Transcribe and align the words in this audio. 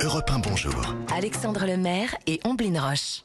Europe 0.00 0.30
1, 0.30 0.38
bonjour. 0.38 0.94
Alexandre 1.12 1.66
Lemaire 1.66 2.14
et 2.28 2.38
Omblin 2.44 2.80
Roche. 2.80 3.22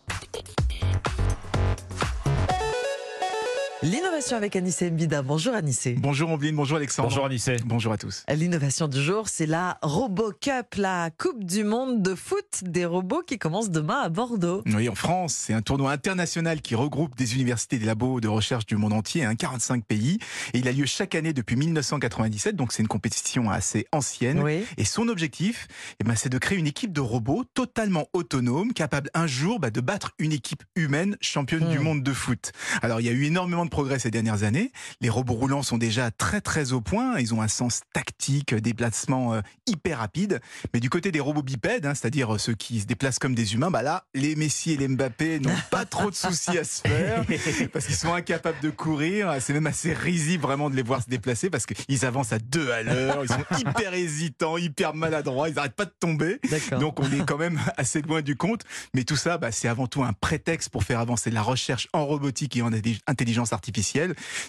L'innovation 3.83 4.37
avec 4.37 4.55
Anissé 4.55 4.89
Mbida. 4.89 5.21
Bonjour 5.23 5.53
Anissé. 5.53 5.95
Bonjour 5.99 6.29
Ombline, 6.31 6.55
bonjour 6.55 6.77
Alexandre. 6.77 7.09
Bonjour 7.09 7.25
Anissé. 7.25 7.57
Bonjour 7.65 7.91
à 7.91 7.97
tous. 7.97 8.23
L'innovation 8.33 8.87
du 8.87 9.01
jour, 9.01 9.27
c'est 9.27 9.45
la 9.45 9.77
Robo 9.81 10.31
Cup, 10.39 10.75
la 10.77 11.09
Coupe 11.17 11.43
du 11.43 11.65
monde 11.65 12.01
de 12.01 12.15
foot 12.15 12.45
des 12.61 12.85
robots 12.85 13.23
qui 13.27 13.37
commence 13.37 13.69
demain 13.71 13.99
à 14.01 14.07
Bordeaux. 14.07 14.63
Oui, 14.67 14.87
en 14.87 14.95
France, 14.95 15.33
c'est 15.33 15.53
un 15.53 15.61
tournoi 15.61 15.91
international 15.91 16.61
qui 16.61 16.75
regroupe 16.75 17.17
des 17.17 17.35
universités 17.35 17.77
des 17.77 17.85
labos 17.85 18.21
de 18.21 18.29
recherche 18.29 18.65
du 18.65 18.77
monde 18.77 18.93
entier, 18.93 19.25
hein, 19.25 19.35
45 19.35 19.83
pays. 19.83 20.17
Et 20.53 20.59
il 20.59 20.67
a 20.69 20.71
lieu 20.71 20.85
chaque 20.85 21.13
année 21.13 21.33
depuis 21.33 21.57
1997, 21.57 22.55
donc 22.55 22.71
c'est 22.71 22.83
une 22.83 22.87
compétition 22.87 23.49
assez 23.51 23.85
ancienne. 23.91 24.39
Oui. 24.41 24.63
Et 24.77 24.85
son 24.85 25.09
objectif, 25.09 25.67
eh 25.99 26.05
ben, 26.05 26.15
c'est 26.15 26.29
de 26.29 26.37
créer 26.37 26.57
une 26.57 26.67
équipe 26.67 26.93
de 26.93 27.01
robots 27.01 27.43
totalement 27.53 28.07
autonome, 28.13 28.71
capable 28.71 29.09
un 29.13 29.27
jour 29.27 29.59
bah, 29.59 29.71
de 29.71 29.81
battre 29.81 30.11
une 30.19 30.31
équipe 30.31 30.63
humaine 30.77 31.17
championne 31.19 31.65
Hmm. 31.65 31.71
du 31.71 31.79
monde 31.79 32.01
de 32.03 32.13
foot. 32.13 32.51
Alors 32.81 32.99
il 32.99 33.05
y 33.05 33.09
a 33.09 33.11
eu 33.11 33.25
énormément 33.25 33.63
de 33.65 33.69
progrès 33.73 33.97
ces 33.97 34.11
dernières 34.11 34.43
années. 34.43 34.71
Les 35.01 35.09
robots 35.09 35.33
roulants 35.33 35.63
sont 35.63 35.79
déjà 35.79 36.11
très 36.11 36.41
très 36.41 36.73
au 36.73 36.79
point. 36.79 37.17
Ils 37.19 37.33
ont 37.33 37.41
un 37.41 37.47
sens 37.47 37.81
tactique, 37.91 38.53
des 38.53 38.73
placements 38.75 39.33
euh, 39.33 39.41
hyper 39.65 39.97
rapides. 39.97 40.39
Mais 40.73 40.79
du 40.79 40.91
côté 40.91 41.11
des 41.11 41.19
robots 41.19 41.41
bipèdes, 41.41 41.87
hein, 41.87 41.95
c'est-à-dire 41.95 42.39
ceux 42.39 42.53
qui 42.53 42.81
se 42.81 42.85
déplacent 42.85 43.17
comme 43.17 43.33
des 43.33 43.55
humains, 43.55 43.71
bah 43.71 43.81
là, 43.81 44.05
les 44.13 44.35
Messi 44.35 44.73
et 44.73 44.77
les 44.77 44.87
Mbappé 44.87 45.39
n'ont 45.39 45.49
pas 45.71 45.85
trop 45.85 46.11
de 46.11 46.15
soucis 46.15 46.55
à 46.57 46.63
se 46.63 46.81
faire 46.87 47.25
parce 47.73 47.87
qu'ils 47.87 47.95
sont 47.95 48.13
incapables 48.13 48.59
de 48.61 48.69
courir. 48.69 49.33
C'est 49.39 49.53
même 49.53 49.65
assez 49.67 49.91
risible 49.91 50.43
vraiment 50.43 50.69
de 50.69 50.75
les 50.75 50.83
voir 50.83 51.01
se 51.01 51.09
déplacer 51.09 51.49
parce 51.49 51.65
qu'ils 51.65 52.05
avancent 52.05 52.31
à 52.31 52.39
deux 52.39 52.69
à 52.69 52.83
l'heure. 52.83 53.23
Ils 53.23 53.29
sont 53.29 53.59
hyper 53.59 53.95
hésitants, 53.95 54.57
hyper 54.57 54.93
maladroits. 54.93 55.49
Ils 55.49 55.55
n'arrêtent 55.55 55.75
pas 55.75 55.85
de 55.85 55.93
tomber. 55.99 56.39
Donc 56.79 56.99
on 56.99 57.11
est 57.11 57.25
quand 57.25 57.39
même 57.39 57.59
assez 57.77 58.03
loin 58.03 58.21
du 58.21 58.35
compte. 58.35 58.61
Mais 58.93 59.03
tout 59.03 59.15
ça, 59.15 59.39
bah, 59.39 59.51
c'est 59.51 59.67
avant 59.67 59.87
tout 59.87 60.03
un 60.03 60.13
prétexte 60.13 60.69
pour 60.69 60.83
faire 60.83 60.99
avancer 60.99 61.31
la 61.31 61.41
recherche 61.41 61.87
en 61.91 62.05
robotique 62.05 62.55
et 62.55 62.61
en 62.61 62.69
intelli- 62.71 62.99
intelligence 63.07 63.51
artificielle. 63.51 63.62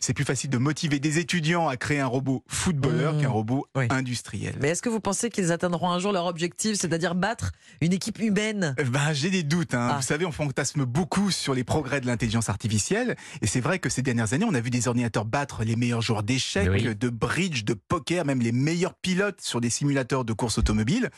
C'est 0.01 0.15
plus 0.15 0.25
facile 0.25 0.51
de 0.51 0.59
motiver 0.59 0.98
des 0.98 1.19
étudiants 1.19 1.69
à 1.69 1.77
créer 1.77 2.01
un 2.01 2.07
robot 2.07 2.43
footballeur 2.48 3.15
Mmh. 3.15 3.20
qu'un 3.23 3.29
robot 3.29 3.67
Oui. 3.77 3.87
industriel. 3.91 4.55
Mais 4.61 4.69
est-ce 4.70 4.83
que 4.83 4.89
vous 4.89 5.01
pensez 5.01 5.31
qu'ils 5.31 5.53
atteindront 5.53 5.91
un 5.91 5.98
jour 5.98 6.12
leur 6.12 6.27
objectif, 6.27 6.77
c'est-à-dire 6.77 7.15
battre 7.15 7.53
une 7.81 7.92
équipe 7.92 8.19
humaine? 8.19 8.75
Euh, 8.79 8.85
Ben, 8.85 9.12
j'ai 9.12 9.31
des 9.31 9.42
doutes. 9.42 9.75
Hein. 9.75 9.89
Ah. 9.92 9.97
Vous 9.97 10.03
savez, 10.07 10.25
on 10.25 10.33
fantasme 10.33 10.85
beaucoup 10.85 11.31
sur 11.31 11.55
les 11.55 11.65
progrès 11.65 12.01
de 12.01 12.07
l'intelligence 12.07 12.48
artificielle. 12.48 13.17
Et 13.42 13.47
c'est 13.47 13.61
vrai 13.61 13.79
que 13.79 13.89
ces 13.89 14.03
dernières 14.03 14.33
années, 14.33 14.45
on 14.48 14.55
a 14.55 14.61
vu 14.61 14.70
des 14.70 14.89
ordinateurs 14.89 15.25
battre 15.25 15.65
les 15.65 15.77
meilleurs 15.77 16.01
joueurs 16.03 16.23
d'échecs, 16.23 16.69
Oui. 16.70 16.95
de 16.95 17.09
bridge, 17.09 17.65
de 17.65 17.75
poker, 17.75 18.25
même 18.25 18.41
les 18.41 18.53
meilleurs 18.53 18.95
pilotes 18.95 19.41
sur 19.41 19.61
des 19.61 19.70
simulateurs 19.70 20.25
de 20.25 20.33
course 20.33 20.59
automobile. 20.59 21.11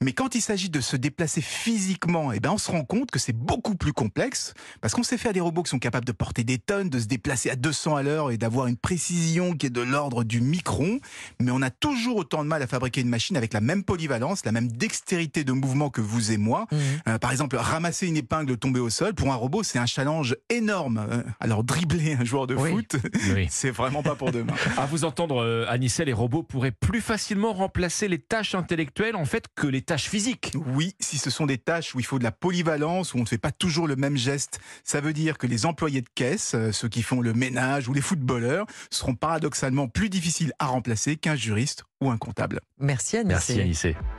Mais 0.00 0.12
quand 0.12 0.34
il 0.34 0.40
s'agit 0.42 0.70
de 0.70 0.80
se 0.80 0.96
déplacer 0.96 1.40
physiquement, 1.40 2.32
eh 2.32 2.40
ben, 2.40 2.50
on 2.50 2.58
se 2.58 2.70
rend 2.70 2.84
compte 2.84 3.10
que 3.10 3.18
c'est 3.18 3.32
beaucoup 3.36 3.74
plus 3.76 3.92
complexe. 3.92 4.54
Parce 4.80 4.94
qu'on 4.94 5.02
sait 5.02 5.18
faire 5.18 5.32
des 5.32 5.40
robots 5.40 5.62
qui 5.62 5.70
sont 5.70 5.78
capables 5.78 6.04
de 6.06 6.12
porter 6.12 6.44
des 6.44 6.58
tonnes, 6.58 6.88
de 6.90 6.98
se 6.98 7.06
déplacer 7.06 7.31
à 7.50 7.56
200 7.56 7.96
à 7.96 8.02
l'heure 8.02 8.30
et 8.30 8.36
d'avoir 8.38 8.66
une 8.66 8.76
précision 8.76 9.54
qui 9.54 9.66
est 9.66 9.70
de 9.70 9.80
l'ordre 9.80 10.24
du 10.24 10.40
micron. 10.40 10.98
Mais 11.40 11.50
on 11.50 11.62
a 11.62 11.70
toujours 11.70 12.16
autant 12.16 12.42
de 12.44 12.48
mal 12.48 12.62
à 12.62 12.66
fabriquer 12.66 13.00
une 13.00 13.08
machine 13.08 13.36
avec 13.36 13.52
la 13.52 13.60
même 13.60 13.84
polyvalence, 13.84 14.44
la 14.44 14.52
même 14.52 14.68
dextérité 14.68 15.44
de 15.44 15.52
mouvement 15.52 15.90
que 15.90 16.00
vous 16.00 16.32
et 16.32 16.36
moi. 16.36 16.66
Mhm. 16.70 16.78
Euh, 17.08 17.18
par 17.18 17.30
exemple, 17.32 17.56
ramasser 17.56 18.06
une 18.06 18.16
épingle 18.16 18.56
tombée 18.56 18.80
au 18.80 18.90
sol, 18.90 19.14
pour 19.14 19.32
un 19.32 19.36
robot, 19.36 19.62
c'est 19.62 19.78
un 19.78 19.86
challenge 19.86 20.36
énorme. 20.48 21.04
Euh, 21.10 21.22
alors, 21.40 21.64
dribbler 21.64 22.14
un 22.14 22.24
joueur 22.24 22.46
de 22.46 22.54
Oui. 22.54 22.70
foot, 22.70 22.96
Oui. 23.34 23.46
c'est 23.50 23.70
vraiment 23.70 24.02
pas 24.02 24.14
pour 24.14 24.30
demain. 24.32 24.54
À 24.76 24.86
vous 24.86 25.04
entendre, 25.04 25.42
euh, 25.42 25.66
les 26.04 26.12
robots 26.12 26.42
pourraient 26.42 26.72
plus 26.72 27.00
facilement 27.00 27.52
remplacer 27.52 28.08
les 28.08 28.18
tâches 28.18 28.54
intellectuelles 28.54 29.16
en 29.16 29.24
fait 29.24 29.46
que 29.54 29.66
les 29.66 29.82
tâches 29.82 30.08
physiques. 30.08 30.52
Oui, 30.74 30.94
si 31.00 31.18
ce 31.18 31.30
sont 31.30 31.46
des 31.46 31.58
tâches 31.58 31.94
où 31.94 32.00
il 32.00 32.06
faut 32.06 32.18
de 32.18 32.24
la 32.24 32.32
polyvalence, 32.32 33.14
où 33.14 33.18
on 33.18 33.22
ne 33.22 33.26
fait 33.26 33.38
pas 33.38 33.52
toujours 33.52 33.86
le 33.86 33.96
même 33.96 34.16
geste, 34.16 34.60
ça 34.84 35.00
veut 35.00 35.12
dire 35.12 35.38
que 35.38 35.46
les 35.46 35.66
employés 35.66 36.00
de 36.00 36.08
caisse, 36.14 36.52
euh, 36.54 36.72
ceux 36.72 36.88
qui 36.88 37.02
font 37.12 37.20
le 37.20 37.34
ménage 37.34 37.88
ou 37.88 37.92
les 37.92 38.00
footballeurs, 38.00 38.66
seront 38.90 39.14
paradoxalement 39.14 39.86
plus 39.86 40.08
difficiles 40.08 40.52
à 40.58 40.66
remplacer 40.66 41.16
qu'un 41.16 41.36
juriste 41.36 41.84
ou 42.00 42.10
un 42.10 42.16
comptable. 42.16 42.60
Merci 42.78 43.18
Anissé. 43.18 43.54
Merci 43.54 43.60
Anissé. 43.60 43.96